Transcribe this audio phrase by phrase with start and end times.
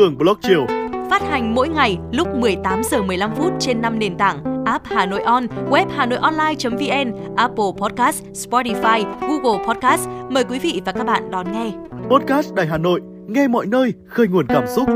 [0.00, 0.66] Hương Blog Chiều.
[1.10, 5.06] Phát hành mỗi ngày lúc 18 giờ 15 phút trên 5 nền tảng app Hà
[5.06, 10.08] Nội On, web Hà Nội Online.vn, Apple Podcast, Spotify, Google Podcast.
[10.30, 11.72] Mời quý vị và các bạn đón nghe.
[12.10, 14.88] Podcast Đài Hà Nội, nghe mọi nơi, khơi nguồn cảm xúc.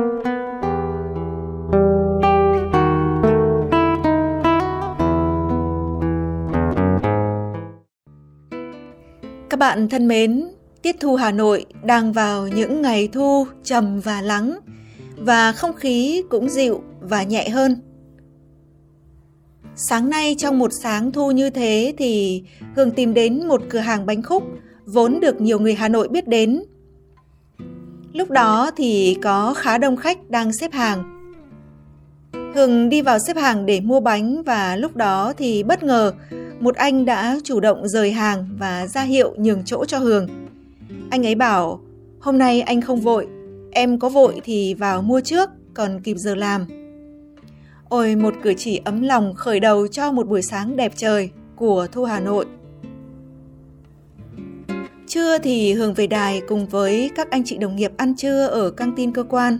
[9.51, 10.45] Các bạn thân mến,
[10.83, 14.59] tiết thu Hà Nội đang vào những ngày thu trầm và lắng
[15.17, 17.77] và không khí cũng dịu và nhẹ hơn.
[19.77, 22.43] Sáng nay trong một sáng thu như thế thì
[22.77, 24.43] Hương tìm đến một cửa hàng bánh khúc
[24.87, 26.63] vốn được nhiều người Hà Nội biết đến.
[28.13, 31.11] Lúc đó thì có khá đông khách đang xếp hàng.
[32.55, 36.13] Hương đi vào xếp hàng để mua bánh và lúc đó thì bất ngờ
[36.61, 40.29] một anh đã chủ động rời hàng và ra hiệu nhường chỗ cho Hương.
[41.11, 41.81] Anh ấy bảo,
[42.21, 43.27] hôm nay anh không vội,
[43.75, 46.67] em có vội thì vào mua trước, còn kịp giờ làm.
[47.89, 51.87] Ôi một cử chỉ ấm lòng khởi đầu cho một buổi sáng đẹp trời của
[51.93, 52.47] Thu Hà Nội.
[55.07, 58.71] Trưa thì Hương về đài cùng với các anh chị đồng nghiệp ăn trưa ở
[58.71, 59.59] căng tin cơ quan.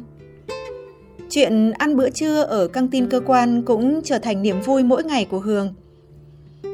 [1.31, 5.05] Chuyện ăn bữa trưa ở căng tin cơ quan cũng trở thành niềm vui mỗi
[5.05, 5.75] ngày của Hương.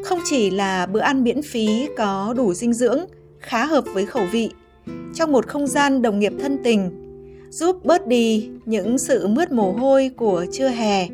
[0.04, 2.98] Không chỉ là bữa ăn miễn phí có đủ dinh dưỡng,
[3.38, 4.50] khá hợp với khẩu vị,
[5.14, 6.90] trong một không gian đồng nghiệp thân tình,
[7.50, 11.08] giúp bớt đi những sự mướt mồ hôi của trưa hè,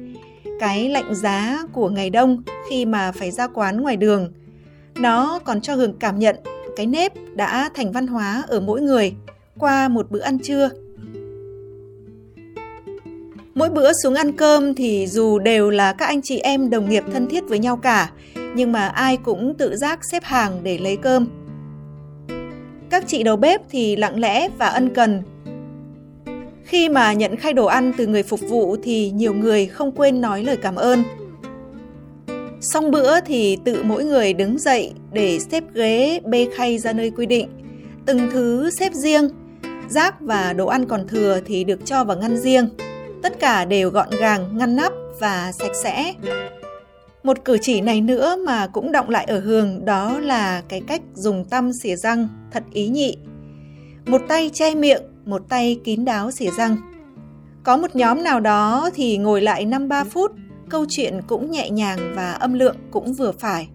[0.61, 4.33] cái lạnh giá của ngày đông khi mà phải ra quán ngoài đường.
[4.95, 6.37] Nó còn cho Hương cảm nhận
[6.77, 9.15] cái nếp đã thành văn hóa ở mỗi người
[9.59, 10.71] qua một bữa ăn trưa.
[13.55, 17.05] Mỗi bữa xuống ăn cơm thì dù đều là các anh chị em đồng nghiệp
[17.13, 18.11] thân thiết với nhau cả,
[18.55, 21.27] nhưng mà ai cũng tự giác xếp hàng để lấy cơm.
[22.91, 25.23] Các chị đầu bếp thì lặng lẽ và ân cần.
[26.67, 30.21] Khi mà nhận khay đồ ăn từ người phục vụ thì nhiều người không quên
[30.21, 31.03] nói lời cảm ơn.
[32.61, 37.11] Xong bữa thì tự mỗi người đứng dậy để xếp ghế bê khay ra nơi
[37.11, 37.49] quy định.
[38.07, 39.29] Từng thứ xếp riêng,
[39.89, 42.69] rác và đồ ăn còn thừa thì được cho vào ngăn riêng.
[43.23, 46.15] Tất cả đều gọn gàng, ngăn nắp và sạch sẽ.
[47.23, 51.03] Một cử chỉ này nữa mà cũng động lại ở Hường đó là cái cách
[51.15, 53.17] dùng tăm xỉa răng thật ý nhị.
[54.07, 56.77] Một tay che miệng, một tay kín đáo xỉa răng.
[57.63, 60.33] Có một nhóm nào đó thì ngồi lại 5-3 phút,
[60.69, 63.69] câu chuyện cũng nhẹ nhàng và âm lượng cũng vừa phải.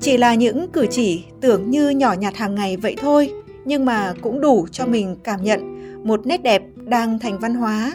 [0.00, 3.32] Chỉ là những cử chỉ tưởng như nhỏ nhặt hàng ngày vậy thôi,
[3.64, 5.74] nhưng mà cũng đủ cho mình cảm nhận
[6.08, 7.92] một nét đẹp đang thành văn hóa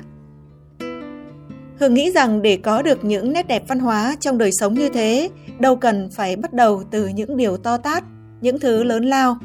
[1.80, 4.90] Hương nghĩ rằng để có được những nét đẹp văn hóa trong đời sống như
[4.90, 5.30] thế,
[5.60, 8.04] đâu cần phải bắt đầu từ những điều to tát,
[8.42, 9.38] những thứ lớn lao.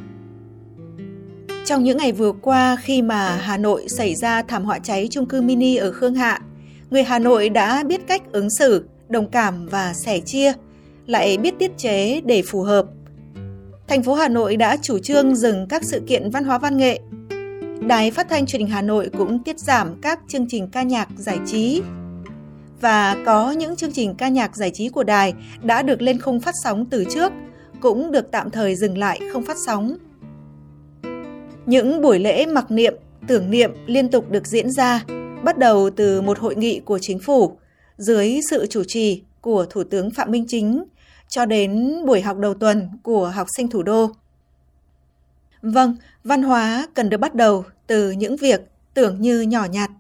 [1.67, 5.27] Trong những ngày vừa qua khi mà Hà Nội xảy ra thảm họa cháy chung
[5.27, 6.41] cư mini ở Khương Hạ,
[6.91, 10.53] người Hà Nội đã biết cách ứng xử, đồng cảm và sẻ chia,
[11.07, 12.87] lại biết tiết chế để phù hợp.
[13.89, 17.01] Thành phố Hà Nội đã chủ trương dừng các sự kiện văn hóa văn nghệ.
[17.81, 21.09] Đài phát thanh truyền hình Hà Nội cũng tiết giảm các chương trình ca nhạc
[21.17, 21.83] giải trí,
[22.81, 26.41] và có những chương trình ca nhạc giải trí của đài đã được lên khung
[26.41, 27.33] phát sóng từ trước,
[27.81, 29.97] cũng được tạm thời dừng lại không phát sóng.
[31.67, 32.95] Những buổi lễ mặc niệm,
[33.27, 35.05] tưởng niệm liên tục được diễn ra,
[35.45, 37.59] bắt đầu từ một hội nghị của chính phủ
[37.97, 40.85] dưới sự chủ trì của Thủ tướng Phạm Minh Chính
[41.29, 44.11] cho đến buổi học đầu tuần của học sinh thủ đô.
[45.63, 48.61] Vâng, văn hóa cần được bắt đầu từ những việc
[48.95, 49.91] tưởng như nhỏ nhặt.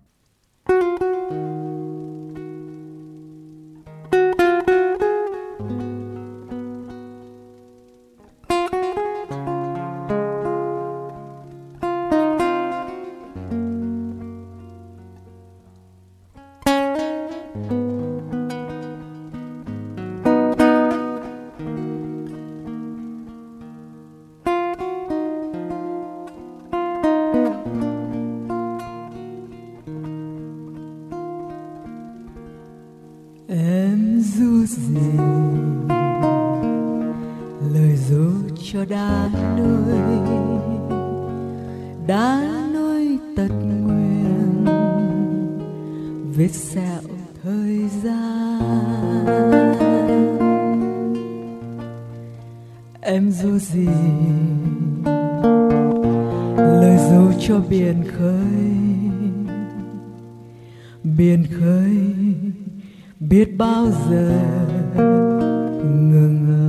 [46.37, 47.01] Vết sẹo
[47.43, 48.61] thời gian.
[53.01, 53.89] Em dù gì,
[56.57, 58.75] lời dấu cho biển khơi
[61.19, 61.97] biển khơi
[63.21, 64.41] biết bao giờ
[65.83, 66.64] ngừng ngờ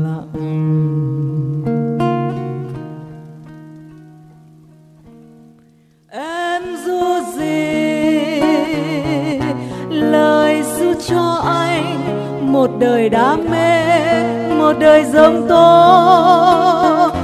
[12.56, 13.84] một đời đam mê
[14.60, 17.15] một đời giống tôi.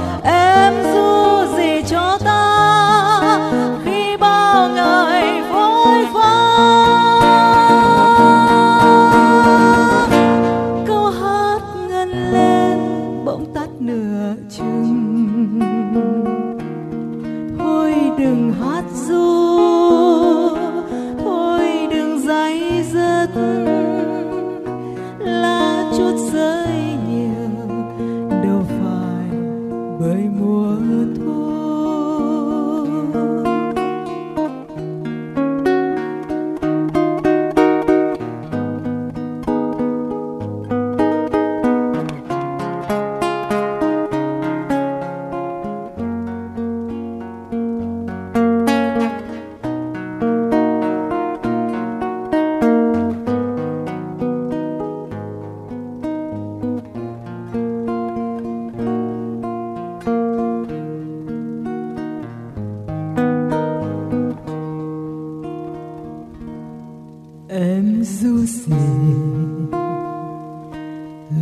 [68.22, 68.72] Du gì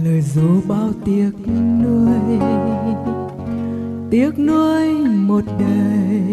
[0.04, 1.30] lời ru bao tiếc
[1.82, 2.38] nuối
[4.10, 6.30] tiếc nuối một đời.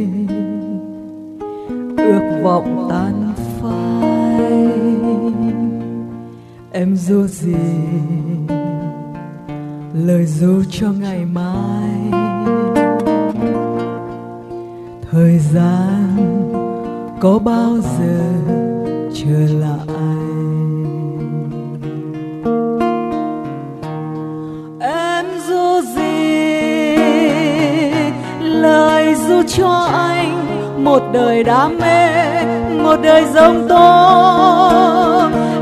[1.97, 4.67] Ước vọng tan phai,
[6.71, 7.55] em dù gì?
[9.93, 12.11] Lời ru cho ngày mai.
[15.11, 16.17] Thời gian
[17.19, 18.19] có bao giờ
[19.13, 20.16] trở lại?
[29.37, 32.43] Lời cho anh một đời đam mê
[32.83, 35.56] một đời giống tôi.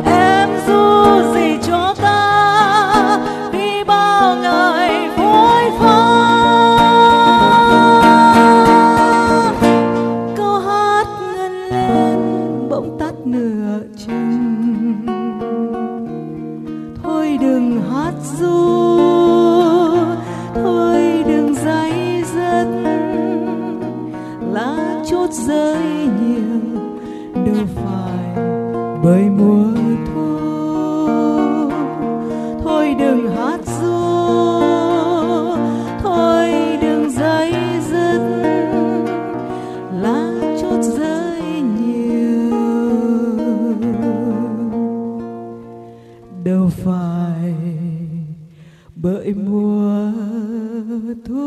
[51.36, 51.42] Các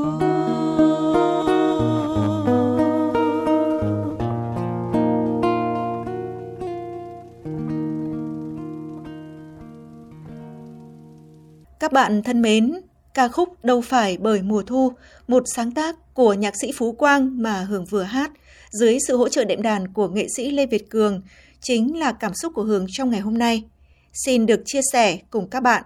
[11.93, 12.73] bạn thân mến,
[13.15, 14.93] ca khúc Đâu phải bởi mùa thu,
[15.29, 18.31] một sáng tác của nhạc sĩ Phú Quang mà Hường vừa hát
[18.71, 21.23] dưới sự hỗ trợ đệm đàn của nghệ sĩ Lê Việt Cường
[21.61, 23.65] chính là cảm xúc của Hường trong ngày hôm nay.
[24.13, 25.85] Xin được chia sẻ cùng các bạn.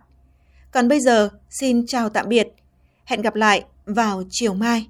[0.71, 2.49] Còn bây giờ, xin chào tạm biệt.
[3.05, 4.87] Hẹn gặp lại vào chiều mai.